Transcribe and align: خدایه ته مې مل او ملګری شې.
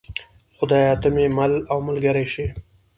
خدایه 0.57 0.93
ته 1.01 1.07
مې 1.15 1.25
مل 1.37 1.53
او 1.71 1.77
ملګری 1.87 2.25
شې. 2.33 2.45